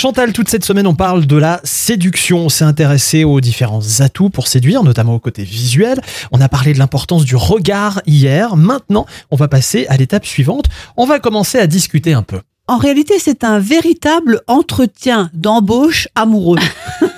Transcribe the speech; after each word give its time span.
Chantal, 0.00 0.32
toute 0.32 0.48
cette 0.48 0.64
semaine, 0.64 0.86
on 0.86 0.94
parle 0.94 1.26
de 1.26 1.36
la 1.36 1.60
séduction. 1.62 2.46
On 2.46 2.48
s'est 2.48 2.64
intéressé 2.64 3.22
aux 3.24 3.42
différents 3.42 3.82
atouts 3.98 4.30
pour 4.30 4.48
séduire, 4.48 4.82
notamment 4.82 5.14
au 5.14 5.18
côté 5.18 5.44
visuel. 5.44 6.00
On 6.32 6.40
a 6.40 6.48
parlé 6.48 6.72
de 6.72 6.78
l'importance 6.78 7.26
du 7.26 7.36
regard 7.36 8.00
hier. 8.06 8.56
Maintenant, 8.56 9.04
on 9.30 9.36
va 9.36 9.46
passer 9.46 9.86
à 9.90 9.98
l'étape 9.98 10.24
suivante. 10.24 10.64
On 10.96 11.04
va 11.04 11.18
commencer 11.18 11.58
à 11.58 11.66
discuter 11.66 12.14
un 12.14 12.22
peu. 12.22 12.40
En 12.66 12.78
réalité, 12.78 13.18
c'est 13.18 13.44
un 13.44 13.58
véritable 13.58 14.40
entretien 14.46 15.28
d'embauche 15.34 16.08
amoureux. 16.14 16.60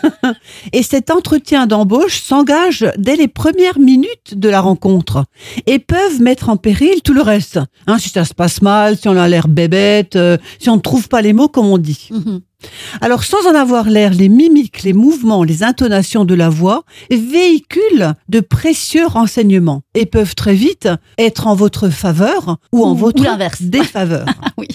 et 0.73 0.83
cet 0.83 1.13
entretien 1.13 1.69
d'embauche 1.69 2.21
s'engage 2.21 2.85
dès 2.99 3.15
les 3.15 3.29
premières 3.29 3.79
minutes 3.79 4.35
de 4.35 4.49
la 4.49 4.61
rencontre 4.61 5.25
et 5.67 5.79
peuvent 5.79 6.21
mettre 6.21 6.49
en 6.49 6.57
péril 6.57 7.03
tout 7.05 7.15
le 7.15 7.23
reste. 7.23 7.61
Hein, 7.87 7.99
si 7.99 8.09
ça 8.09 8.25
se 8.25 8.35
passe 8.35 8.61
mal, 8.61 8.97
si 8.97 9.09
on 9.09 9.17
a 9.17 9.29
l'air 9.29 9.47
bébête, 9.47 10.17
euh, 10.17 10.37
si 10.59 10.69
on 10.69 10.77
ne 10.77 10.81
trouve 10.81 11.09
pas 11.09 11.23
les 11.23 11.33
mots 11.33 11.49
comme 11.49 11.67
on 11.67 11.79
dit. 11.79 12.09
Mhm. 12.11 12.41
Alors, 13.01 13.25
sans 13.25 13.47
en 13.47 13.55
avoir 13.55 13.89
l'air, 13.89 14.13
les 14.13 14.29
mimiques, 14.29 14.83
les 14.83 14.93
mouvements, 14.93 15.43
les 15.45 15.63
intonations 15.63 16.25
de 16.25 16.35
la 16.35 16.49
voix 16.49 16.85
véhiculent 17.11 18.15
de 18.29 18.41
précieux 18.41 19.07
renseignements 19.07 19.83
et 19.95 20.07
peuvent 20.07 20.35
très 20.35 20.55
vite 20.55 20.89
être 21.19 21.47
en 21.47 21.55
votre 21.55 21.89
faveur 21.89 22.59
ou 22.73 22.85
en 22.85 22.91
Ou- 22.91 22.93
ou 22.93 22.97
votre 22.97 23.23
l'inverse. 23.23 23.63
défaveur. 23.63 24.27
oui. 24.59 24.69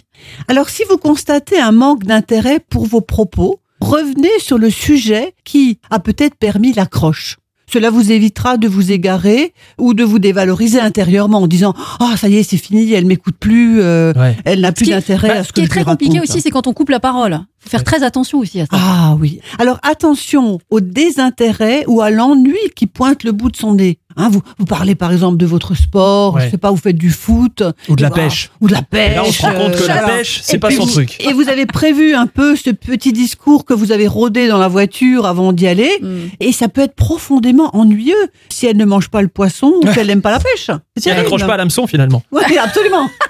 Alors, 0.47 0.69
si 0.69 0.83
vous 0.89 0.97
constatez 0.97 1.59
un 1.59 1.71
manque 1.71 2.03
d'intérêt 2.03 2.59
pour 2.59 2.85
vos 2.85 3.01
propos, 3.01 3.59
revenez 3.79 4.29
sur 4.39 4.57
le 4.57 4.69
sujet 4.69 5.35
qui 5.43 5.79
a 5.89 5.99
peut-être 5.99 6.35
permis 6.35 6.73
l'accroche. 6.73 7.37
Cela 7.71 7.89
vous 7.89 8.11
évitera 8.13 8.55
de 8.57 8.67
vous 8.67 8.91
égarer 8.93 9.53
ou 9.77 9.93
de 9.93 10.03
vous 10.05 10.19
dévaloriser 10.19 10.79
intérieurement 10.79 11.39
en 11.39 11.47
disant 11.47 11.73
ah 11.99 12.15
ça 12.15 12.29
y 12.29 12.37
est 12.37 12.43
c'est 12.43 12.55
fini 12.57 12.93
elle 12.93 13.05
m'écoute 13.05 13.35
plus 13.37 13.81
euh, 13.81 14.13
Ouais. 14.15 14.37
elle 14.45 14.61
n'a 14.61 14.71
plus 14.71 14.85
qui 14.85 14.91
est- 14.91 14.95
d'intérêt 14.95 15.27
bah, 15.27 15.33
à 15.39 15.43
Ce 15.43 15.49
ce 15.49 15.53
qui 15.53 15.55
que 15.55 15.59
est 15.61 15.63
je 15.63 15.73
lui 15.73 15.81
très 15.83 15.83
compliqué 15.91 16.19
aussi, 16.21 16.39
c'est 16.41 16.49
quand 16.49 16.65
on 16.67 16.73
coupe 16.73 16.89
la 16.89 16.99
parole. 17.01 17.39
Faut 17.59 17.69
faire 17.69 17.83
très 17.83 18.03
attention 18.03 18.39
aussi 18.39 18.61
à 18.61 18.65
ça. 18.67 18.71
Ah 18.73 19.17
oui. 19.19 19.41
Alors 19.59 19.79
attention 19.83 20.59
au 20.69 20.79
désintérêt 20.79 21.83
ou 21.87 22.01
à 22.01 22.09
l'ennui 22.09 22.55
qui 22.75 22.87
pointe 22.87 23.23
le 23.25 23.31
bout 23.33 23.49
de 23.51 23.57
son 23.57 23.73
nez. 23.73 23.99
Hein, 24.17 24.29
vous, 24.29 24.41
vous 24.57 24.65
parlez 24.65 24.95
par 24.95 25.11
exemple 25.11 25.37
de 25.37 25.45
votre 25.45 25.75
sport, 25.75 26.33
Ouais. 26.35 26.45
je 26.45 26.51
sais 26.51 26.57
pas, 26.57 26.71
vous 26.71 26.77
faites 26.77 26.97
du 26.97 27.11
foot. 27.11 27.63
Ou 27.87 27.95
de 27.95 28.01
la 28.01 28.09
bah, 28.09 28.15
pêche. 28.15 28.49
Ou 28.61 28.67
de 28.67 28.73
la 28.73 28.81
pêche. 28.81 29.11
Et 29.11 29.15
là, 29.15 29.23
on 29.25 29.31
se 29.31 29.41
rend 29.41 29.53
compte 29.53 29.75
que 29.75 29.83
euh, 29.83 29.87
la 29.87 30.01
pêche, 30.03 30.39
c'est 30.43 30.57
pas 30.57 30.67
puis 30.67 30.77
son 30.77 30.85
vous- 30.85 30.91
truc. 30.91 31.15
Et 31.23 31.33
vous 31.33 31.47
avez 31.49 31.65
prévu 31.65 32.15
un 32.15 32.27
peu 32.27 32.55
ce 32.55 32.71
petit 32.71 33.13
discours 33.13 33.63
que 33.65 33.73
vous 33.73 33.91
avez 33.91 34.07
rodé 34.07 34.47
dans 34.47 34.57
la 34.57 34.67
voiture 34.67 35.25
avant 35.25 35.53
d'y 35.53 35.67
aller. 35.67 35.91
Hmm. 36.01 36.27
Et 36.39 36.51
ça 36.51 36.67
peut 36.67 36.81
être 36.81 36.95
profondément 36.95 37.75
ennuyeux 37.75 38.15
si 38.49 38.65
elle 38.65 38.77
ne 38.77 38.85
mange 38.85 39.09
pas 39.09 39.21
le 39.21 39.27
poisson 39.27 39.73
ou 39.83 39.87
qu'elle 39.93 40.07
n'aime 40.07 40.21
pas 40.21 40.31
la 40.31 40.39
pêche. 40.39 40.69
Elle 41.05 41.15
n'accroche 41.15 41.45
pas 41.45 41.53
à 41.53 41.57
l'hameçon, 41.57 41.85
finalement. 41.87 42.23
Oui, 42.31 42.41
absolument. 42.57 43.09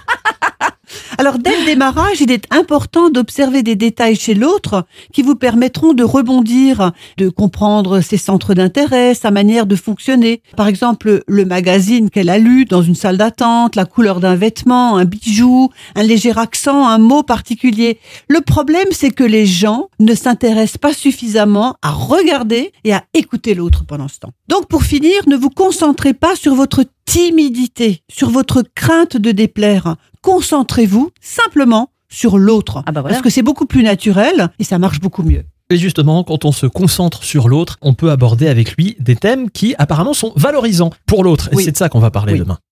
Alors, 1.20 1.40
dès 1.40 1.58
le 1.60 1.66
démarrage, 1.66 2.22
il 2.22 2.32
est 2.32 2.46
important 2.54 3.10
d'observer 3.10 3.64
des 3.64 3.76
détails 3.76 4.16
chez 4.16 4.36
l'autre 4.36 4.86
qui 5.12 5.24
vous 5.24 5.34
permettront 5.34 5.94
de 5.94 6.04
rebondir, 6.04 6.92
de 7.18 7.30
comprendre 7.30 8.02
ses 8.02 8.18
centres 8.18 8.54
d'intérêt, 8.54 9.16
sa 9.16 9.32
manière 9.32 9.66
de 9.66 9.76
fonctionner. 9.76 10.44
Par 10.56 10.68
exemple, 10.68 11.24
le 11.28 11.46
magazine 11.46 12.12
qu'elle 12.12 12.30
a 12.30 12.38
lu 12.38 12.66
dans 12.66 12.84
une 12.84 12.94
salle 12.94 13.18
d'attente, 13.18 13.76
la 13.76 13.86
couleur 13.86 14.20
d'un 14.20 14.36
vêtement, 14.36 14.98
un 14.98 15.06
bijou, 15.06 15.72
un 15.96 16.04
léger 16.04 16.38
accent, 16.38 16.88
un 16.88 17.00
mot 17.00 17.24
particulier. 17.24 17.98
Le 18.28 18.42
problème, 18.42 18.88
c'est 18.92 19.12
que 19.12 19.24
les 19.24 19.48
gens 19.48 19.90
ne 20.00 20.14
s'intéressent 20.14 20.78
pas 20.78 20.94
suffisamment 20.94 21.78
à 21.82 21.90
regarder 21.90 22.72
et 22.84 22.94
à 22.94 23.04
écouter 23.16 23.56
l'autre 23.56 23.86
pendant 23.88 24.08
ce 24.08 24.20
temps. 24.20 24.34
Donc, 24.50 24.68
pour 24.68 24.84
finir, 24.84 25.24
ne 25.26 25.36
vous 25.36 25.50
concentrez 25.50 26.14
pas 26.14 26.36
sur 26.36 26.54
votre 26.54 26.84
timidité, 27.08 28.04
sur 28.12 28.30
votre 28.30 28.64
crainte 28.76 29.18
de 29.18 29.32
déplaire. 29.32 29.96
Concentrez-vous 30.22 31.10
simplement 31.22 31.90
sur 32.10 32.38
l'autre. 32.38 32.84
Ah 32.86 32.92
bah 32.92 33.02
voilà. 33.02 33.16
Parce 33.16 33.24
que 33.24 33.30
c'est 33.32 33.42
beaucoup 33.42 33.66
plus 33.66 33.82
naturel 33.82 34.50
et 34.60 34.64
ça 34.64 34.78
marche 34.78 35.00
beaucoup 35.00 35.24
mieux. 35.24 35.44
Et 35.70 35.78
justement, 35.78 36.24
quand 36.24 36.46
on 36.46 36.52
se 36.52 36.66
concentre 36.66 37.24
sur 37.24 37.50
l'autre, 37.50 37.78
on 37.82 37.94
peut 37.94 38.12
aborder 38.12 38.48
avec 38.48 38.74
lui 38.78 38.96
des 39.00 39.16
thèmes 39.16 39.50
qui 39.50 39.76
apparemment 39.78 40.14
sont 40.14 40.32
valorisants 40.36 40.92
pour 41.06 41.24
l'autre. 41.24 41.50
Et 41.52 41.56
Oui. 41.58 41.64
c'est 41.66 41.72
de 41.74 41.78
ça 41.78 41.90
qu'on 41.90 42.00
va 42.00 42.12
parler 42.12 42.34
Oui. 42.34 42.40
demain. 42.40 42.58